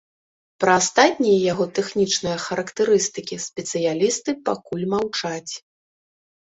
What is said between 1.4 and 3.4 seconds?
яго тэхнічныя характарыстыкі